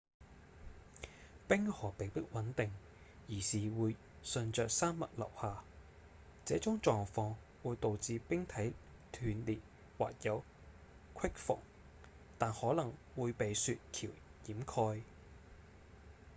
[1.47, 2.71] 冰河並不穩定
[3.29, 5.63] 而是會順著山脈流下
[6.43, 8.73] 這種狀況會導致冰體
[9.11, 9.59] 斷裂
[9.99, 10.43] 或有
[11.21, 11.59] 隙縫
[12.39, 14.07] 但可能會被雪橋
[14.47, 15.03] 掩蓋